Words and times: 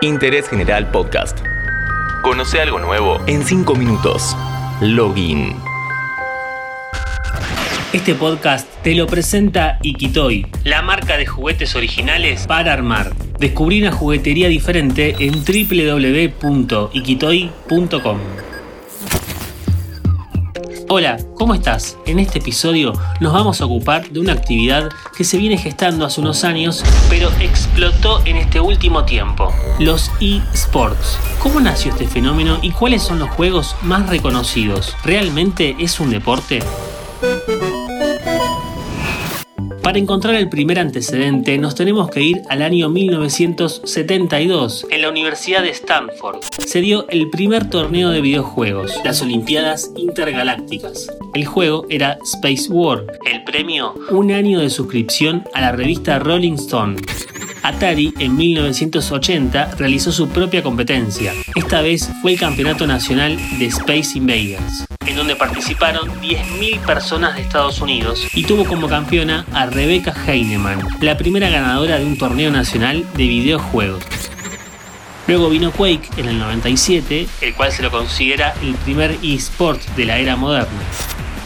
Interés 0.00 0.48
General 0.48 0.90
Podcast. 0.90 1.38
Conoce 2.22 2.60
algo 2.60 2.78
nuevo 2.78 3.18
en 3.26 3.44
5 3.44 3.74
minutos. 3.74 4.36
Login. 4.80 5.56
Este 7.92 8.14
podcast 8.14 8.68
te 8.82 8.94
lo 8.94 9.06
presenta 9.06 9.78
Ikitoy, 9.82 10.46
la 10.64 10.82
marca 10.82 11.16
de 11.16 11.26
juguetes 11.26 11.74
originales 11.74 12.46
para 12.46 12.72
armar. 12.72 13.12
Descubrí 13.38 13.80
una 13.80 13.92
juguetería 13.92 14.48
diferente 14.48 15.16
en 15.18 15.44
www.ikitoy.com. 15.44 18.18
Hola, 20.90 21.18
¿cómo 21.34 21.52
estás? 21.52 21.98
En 22.06 22.18
este 22.18 22.38
episodio 22.38 22.94
nos 23.20 23.34
vamos 23.34 23.60
a 23.60 23.66
ocupar 23.66 24.08
de 24.08 24.20
una 24.20 24.32
actividad 24.32 24.88
que 25.14 25.22
se 25.22 25.36
viene 25.36 25.58
gestando 25.58 26.06
hace 26.06 26.22
unos 26.22 26.44
años, 26.44 26.82
pero 27.10 27.28
explotó 27.40 28.22
en 28.24 28.36
este 28.36 28.58
último 28.58 29.04
tiempo, 29.04 29.52
los 29.78 30.10
eSports. 30.18 31.18
¿Cómo 31.42 31.60
nació 31.60 31.92
este 31.92 32.06
fenómeno 32.06 32.58
y 32.62 32.70
cuáles 32.70 33.02
son 33.02 33.18
los 33.18 33.28
juegos 33.28 33.76
más 33.82 34.08
reconocidos? 34.08 34.96
¿Realmente 35.04 35.76
es 35.78 36.00
un 36.00 36.08
deporte? 36.08 36.60
Para 39.88 40.00
encontrar 40.00 40.34
el 40.34 40.50
primer 40.50 40.78
antecedente 40.78 41.56
nos 41.56 41.74
tenemos 41.74 42.10
que 42.10 42.20
ir 42.20 42.42
al 42.50 42.60
año 42.60 42.90
1972. 42.90 44.86
En 44.90 45.00
la 45.00 45.08
Universidad 45.08 45.62
de 45.62 45.70
Stanford 45.70 46.40
se 46.58 46.82
dio 46.82 47.08
el 47.08 47.30
primer 47.30 47.70
torneo 47.70 48.10
de 48.10 48.20
videojuegos, 48.20 48.92
las 49.02 49.22
Olimpiadas 49.22 49.90
Intergalácticas. 49.96 51.08
El 51.32 51.46
juego 51.46 51.86
era 51.88 52.18
Space 52.22 52.70
War. 52.70 53.06
El 53.24 53.44
premio, 53.44 53.94
un 54.10 54.30
año 54.30 54.60
de 54.60 54.68
suscripción 54.68 55.44
a 55.54 55.62
la 55.62 55.72
revista 55.72 56.18
Rolling 56.18 56.56
Stone. 56.56 56.96
Atari 57.62 58.12
en 58.18 58.36
1980 58.36 59.76
realizó 59.78 60.12
su 60.12 60.28
propia 60.28 60.62
competencia. 60.62 61.32
Esta 61.56 61.80
vez 61.80 62.10
fue 62.20 62.32
el 62.32 62.38
Campeonato 62.38 62.86
Nacional 62.86 63.38
de 63.58 63.64
Space 63.66 64.18
Invaders, 64.18 64.84
en 65.08 65.16
donde 65.16 65.36
participaron 65.36 66.08
10.000 66.20 66.80
personas 66.80 67.34
de 67.34 67.40
Estados 67.40 67.80
Unidos 67.80 68.28
y 68.34 68.44
tuvo 68.44 68.66
como 68.66 68.88
campeona 68.88 69.46
a 69.54 69.64
Rebecca 69.64 70.14
Heinemann, 70.26 70.86
la 71.00 71.16
primera 71.16 71.48
ganadora 71.48 71.98
de 71.98 72.04
un 72.04 72.18
torneo 72.18 72.50
nacional 72.50 73.06
de 73.14 73.26
videojuegos. 73.26 74.04
Luego 75.26 75.48
vino 75.48 75.72
Quake 75.72 76.10
en 76.18 76.28
el 76.28 76.38
97, 76.38 77.26
el 77.40 77.54
cual 77.54 77.72
se 77.72 77.82
lo 77.82 77.90
considera 77.90 78.54
el 78.62 78.74
primer 78.74 79.16
eSport 79.22 79.82
de 79.96 80.04
la 80.04 80.18
era 80.18 80.36
moderna. 80.36 80.68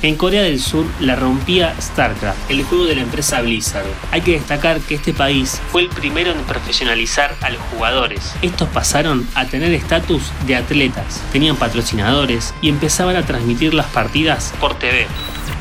En 0.03 0.17
Corea 0.17 0.43
del 0.43 0.59
Sur 0.59 0.85
la 0.99 1.15
rompía 1.15 1.77
StarCraft, 1.81 2.51
el 2.51 2.65
juego 2.65 2.87
de 2.87 2.97
la 2.97 3.03
empresa 3.03 3.41
Blizzard. 3.41 3.87
Hay 4.11 4.21
que 4.23 4.33
destacar 4.33 4.81
que 4.81 4.97
este 4.97 5.15
país 5.15 5.61
fue 5.71 5.83
el 5.83 5.89
primero 5.91 6.33
en 6.33 6.39
profesionalizar 6.39 7.37
a 7.41 7.51
los 7.51 7.63
jugadores. 7.71 8.35
Estos 8.43 8.69
pasaron 8.71 9.29
a 9.37 9.47
tener 9.47 9.73
estatus 9.73 10.33
de 10.45 10.57
atletas, 10.57 11.23
tenían 11.31 11.55
patrocinadores 11.55 12.53
y 12.61 12.69
empezaban 12.69 13.15
a 13.15 13.25
transmitir 13.25 13.75
las 13.75 13.87
partidas 13.87 14.53
por 14.61 14.75
TV. 14.75 15.07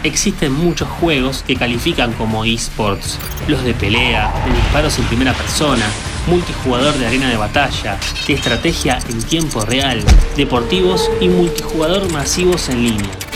Existen 0.01 0.53
muchos 0.53 0.89
juegos 0.89 1.43
que 1.45 1.55
califican 1.55 2.11
como 2.13 2.43
esports, 2.43 3.19
los 3.47 3.63
de 3.63 3.75
pelea, 3.75 4.33
de 4.47 4.55
disparos 4.55 4.97
en 4.97 5.05
primera 5.05 5.33
persona, 5.33 5.85
multijugador 6.25 6.95
de 6.95 7.05
arena 7.05 7.29
de 7.29 7.37
batalla, 7.37 7.99
de 8.25 8.33
estrategia 8.33 8.97
en 9.07 9.21
tiempo 9.21 9.61
real, 9.65 10.03
deportivos 10.35 11.11
y 11.19 11.29
multijugador 11.29 12.11
masivos 12.11 12.69
en 12.69 12.83
línea. 12.83 13.30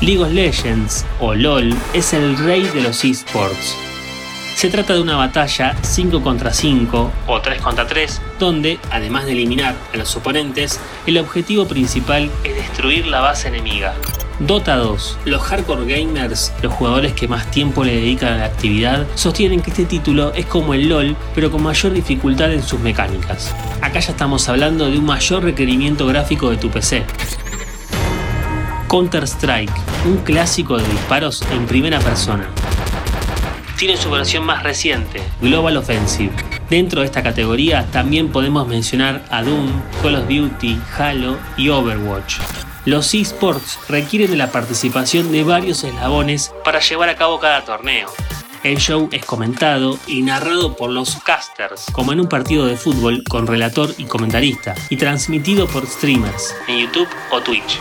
League 0.00 0.22
of 0.22 0.32
Legends, 0.32 1.04
o 1.18 1.34
LOL, 1.34 1.74
es 1.92 2.12
el 2.12 2.38
rey 2.38 2.62
de 2.62 2.82
los 2.82 3.04
esports. 3.04 3.76
Se 4.54 4.70
trata 4.70 4.94
de 4.94 5.00
una 5.00 5.16
batalla 5.16 5.76
5 5.82 6.22
contra 6.22 6.52
5 6.52 7.12
o 7.26 7.40
3 7.40 7.60
contra 7.60 7.84
3, 7.84 8.20
donde, 8.38 8.78
además 8.92 9.24
de 9.26 9.32
eliminar 9.32 9.74
a 9.92 9.96
los 9.96 10.14
oponentes, 10.14 10.78
el 11.06 11.18
objetivo 11.18 11.66
principal 11.66 12.30
es 12.44 12.54
destruir 12.54 13.08
la 13.08 13.20
base 13.20 13.48
enemiga. 13.48 13.94
Dota 14.38 14.76
2. 14.76 15.18
Los 15.24 15.42
hardcore 15.42 15.84
gamers, 15.86 16.52
los 16.62 16.72
jugadores 16.72 17.12
que 17.12 17.26
más 17.26 17.50
tiempo 17.50 17.82
le 17.82 17.96
dedican 17.96 18.34
a 18.34 18.38
la 18.38 18.44
actividad, 18.44 19.04
sostienen 19.16 19.60
que 19.60 19.70
este 19.70 19.84
título 19.84 20.32
es 20.32 20.46
como 20.46 20.74
el 20.74 20.88
LOL, 20.88 21.16
pero 21.34 21.50
con 21.50 21.64
mayor 21.64 21.92
dificultad 21.92 22.52
en 22.52 22.62
sus 22.62 22.78
mecánicas. 22.78 23.52
Acá 23.80 23.98
ya 23.98 24.12
estamos 24.12 24.48
hablando 24.48 24.88
de 24.88 24.96
un 24.96 25.06
mayor 25.06 25.42
requerimiento 25.42 26.06
gráfico 26.06 26.50
de 26.50 26.56
tu 26.56 26.70
PC. 26.70 27.04
Counter-Strike, 28.88 29.72
un 30.06 30.16
clásico 30.18 30.78
de 30.78 30.88
disparos 30.88 31.42
en 31.52 31.66
primera 31.66 31.98
persona. 32.00 32.48
Tiene 33.76 33.96
su 33.96 34.10
versión 34.10 34.44
más 34.44 34.62
reciente, 34.62 35.22
Global 35.40 35.76
Offensive. 35.76 36.32
Dentro 36.70 37.00
de 37.00 37.06
esta 37.06 37.22
categoría 37.22 37.86
también 37.92 38.30
podemos 38.30 38.66
mencionar 38.66 39.24
a 39.30 39.42
Doom, 39.42 39.70
Call 40.02 40.16
of 40.16 40.28
Duty, 40.28 40.80
Halo 40.98 41.36
y 41.56 41.68
Overwatch. 41.68 42.38
Los 42.86 43.14
esports 43.14 43.78
requieren 43.88 44.30
de 44.30 44.36
la 44.38 44.50
participación 44.50 45.30
de 45.30 45.44
varios 45.44 45.84
eslabones 45.84 46.52
para 46.64 46.80
llevar 46.80 47.10
a 47.10 47.16
cabo 47.16 47.38
cada 47.38 47.64
torneo. 47.64 48.08
El 48.64 48.78
show 48.78 49.08
es 49.12 49.24
comentado 49.24 49.98
y 50.08 50.22
narrado 50.22 50.74
por 50.74 50.90
los 50.90 51.16
casters, 51.22 51.86
como 51.92 52.12
en 52.12 52.20
un 52.20 52.28
partido 52.28 52.66
de 52.66 52.76
fútbol 52.76 53.22
con 53.28 53.46
relator 53.46 53.94
y 53.98 54.04
comentarista, 54.04 54.74
y 54.90 54.96
transmitido 54.96 55.68
por 55.68 55.86
streamers 55.86 56.54
en 56.66 56.80
YouTube 56.80 57.08
o 57.30 57.40
Twitch. 57.40 57.78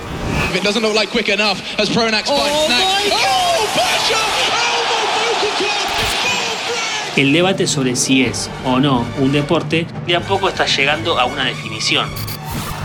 El 7.15 7.33
debate 7.33 7.65
sobre 7.65 7.95
si 7.95 8.23
es 8.23 8.49
o 8.63 8.79
no 8.79 9.03
un 9.17 9.31
deporte 9.31 9.87
de 10.05 10.15
a 10.15 10.21
poco 10.21 10.49
está 10.49 10.67
llegando 10.67 11.19
a 11.19 11.25
una 11.25 11.45
definición. 11.45 12.07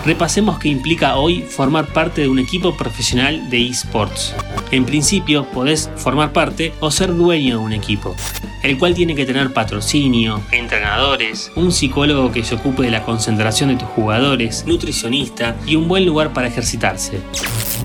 Repasemos 0.04 0.58
qué 0.58 0.68
implica 0.68 1.14
hoy 1.14 1.42
formar 1.42 1.86
parte 1.86 2.22
de 2.22 2.28
un 2.28 2.40
equipo 2.40 2.76
profesional 2.76 3.48
de 3.50 3.68
esports. 3.68 4.34
En 4.72 4.84
principio, 4.84 5.44
podés 5.44 5.90
formar 5.94 6.32
parte 6.32 6.72
o 6.80 6.90
ser 6.90 7.14
dueño 7.14 7.58
de 7.58 7.64
un 7.64 7.72
equipo, 7.72 8.16
el 8.64 8.78
cual 8.78 8.94
tiene 8.94 9.14
que 9.14 9.26
tener 9.26 9.52
patrocinio, 9.52 10.42
entrenadores, 10.50 11.52
un 11.54 11.70
psicólogo 11.70 12.32
que 12.32 12.42
se 12.42 12.56
ocupe 12.56 12.82
de 12.82 12.90
la 12.90 13.04
concentración 13.04 13.68
de 13.68 13.76
tus 13.76 13.88
jugadores, 13.90 14.64
nutricionista 14.66 15.54
y 15.66 15.76
un 15.76 15.86
buen 15.86 16.04
lugar 16.04 16.32
para 16.32 16.48
ejercitarse. 16.48 17.20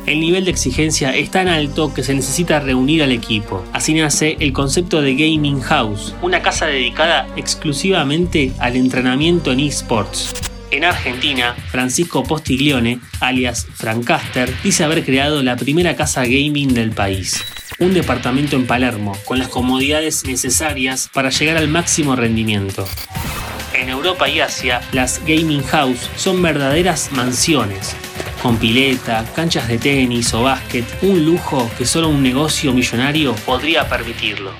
El 0.07 0.19
nivel 0.19 0.45
de 0.45 0.51
exigencia 0.51 1.15
es 1.15 1.29
tan 1.29 1.47
alto 1.47 1.93
que 1.93 2.01
se 2.01 2.15
necesita 2.15 2.59
reunir 2.59 3.03
al 3.03 3.11
equipo. 3.11 3.63
Así 3.73 3.93
nace 3.93 4.37
el 4.39 4.53
concepto 4.53 5.03
de 5.03 5.13
Gaming 5.13 5.61
House, 5.61 6.15
una 6.23 6.41
casa 6.41 6.65
dedicada 6.65 7.27
exclusivamente 7.35 8.53
al 8.57 8.75
entrenamiento 8.75 9.51
en 9.51 9.59
esports. 9.59 10.33
En 10.69 10.83
Argentina, 10.83 11.55
Francisco 11.71 12.23
Postiglione, 12.23 12.99
alias 13.21 13.65
Francaster, 13.73 14.53
dice 14.63 14.83
haber 14.83 15.05
creado 15.05 15.41
la 15.41 15.55
primera 15.55 15.95
casa 15.95 16.23
gaming 16.23 16.73
del 16.73 16.91
país. 16.91 17.41
Un 17.79 17.93
departamento 17.93 18.57
en 18.57 18.67
Palermo, 18.67 19.15
con 19.23 19.39
las 19.39 19.47
comodidades 19.47 20.25
necesarias 20.25 21.09
para 21.13 21.29
llegar 21.29 21.55
al 21.55 21.69
máximo 21.69 22.17
rendimiento. 22.17 22.85
En 23.73 23.87
Europa 23.87 24.27
y 24.27 24.41
Asia, 24.41 24.81
las 24.91 25.21
gaming 25.25 25.63
house 25.63 26.09
son 26.17 26.41
verdaderas 26.41 27.13
mansiones, 27.13 27.95
con 28.43 28.57
pileta, 28.57 29.23
canchas 29.35 29.69
de 29.69 29.77
tenis 29.77 30.33
o 30.33 30.43
básquet, 30.43 30.85
un 31.01 31.23
lujo 31.23 31.71
que 31.77 31.85
solo 31.85 32.09
un 32.09 32.21
negocio 32.21 32.73
millonario 32.73 33.33
podría 33.45 33.87
permitirlo. 33.87 34.51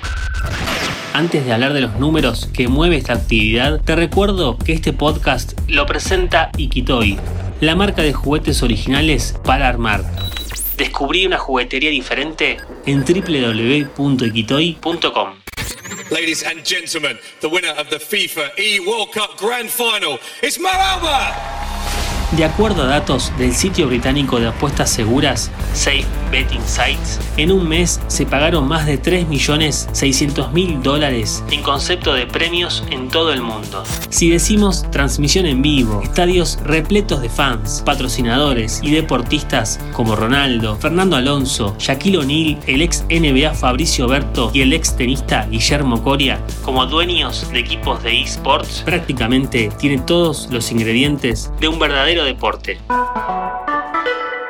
Antes 1.18 1.44
de 1.44 1.52
hablar 1.52 1.72
de 1.72 1.80
los 1.80 1.96
números 1.96 2.48
que 2.54 2.68
mueve 2.68 2.96
esta 2.96 3.14
actividad, 3.14 3.80
te 3.80 3.96
recuerdo 3.96 4.56
que 4.56 4.72
este 4.72 4.92
podcast 4.92 5.58
lo 5.66 5.84
presenta 5.84 6.52
Ikitoy, 6.56 7.18
la 7.60 7.74
marca 7.74 8.02
de 8.02 8.12
juguetes 8.12 8.62
originales 8.62 9.34
para 9.42 9.66
armar. 9.66 10.04
Descubrí 10.76 11.26
una 11.26 11.36
juguetería 11.36 11.90
diferente 11.90 12.58
en 12.86 13.00
www.ikitoy.com. 13.00 15.28
Ladies 16.10 16.46
and 16.46 16.64
gentlemen, 16.64 17.18
the 17.40 17.48
winner 17.48 17.72
of 17.72 17.88
the 17.88 17.98
FIFA 17.98 18.52
E 18.56 18.78
World 18.78 19.10
Cup 19.12 19.40
Grand 19.40 19.68
Final 19.68 20.20
is 20.40 20.60
Mo. 20.60 20.68
De 22.36 22.44
acuerdo 22.44 22.84
a 22.84 22.86
datos 22.86 23.32
del 23.38 23.56
sitio 23.56 23.88
británico 23.88 24.38
de 24.38 24.46
apuestas 24.46 24.88
seguras 24.88 25.50
Safe 25.74 26.06
Betting 26.30 26.62
Sites, 26.66 27.20
en 27.36 27.52
un 27.52 27.68
mes 27.68 28.00
se 28.08 28.26
pagaron 28.26 28.68
más 28.68 28.86
de 28.86 29.00
3.600.000 29.00 30.82
dólares 30.82 31.42
en 31.50 31.62
concepto 31.62 32.14
de 32.14 32.26
premios 32.26 32.84
en 32.90 33.08
todo 33.08 33.32
el 33.32 33.42
mundo. 33.42 33.82
Si 34.10 34.30
decimos 34.30 34.84
transmisión 34.90 35.46
en 35.46 35.62
vivo, 35.62 36.02
estadios 36.02 36.58
repletos 36.62 37.22
de 37.22 37.28
fans, 37.28 37.82
patrocinadores 37.84 38.80
y 38.82 38.90
deportistas 38.90 39.80
como 39.92 40.16
Ronaldo, 40.16 40.76
Fernando 40.76 41.16
Alonso, 41.16 41.74
Shaquille 41.78 42.18
O'Neal, 42.18 42.58
el 42.66 42.82
ex 42.82 43.04
NBA 43.08 43.54
Fabricio 43.54 44.08
Berto 44.08 44.50
y 44.52 44.62
el 44.62 44.72
ex 44.72 44.96
tenista 44.96 45.46
Guillermo 45.46 46.02
Coria, 46.02 46.40
como 46.62 46.86
dueños 46.86 47.50
de 47.52 47.58
equipos 47.58 48.02
de 48.02 48.22
esports, 48.22 48.82
prácticamente 48.84 49.70
tiene 49.78 49.98
todos 49.98 50.48
los 50.50 50.70
ingredientes 50.72 51.50
de 51.60 51.68
un 51.68 51.78
verdadero 51.78 52.24
deporte. 52.24 52.78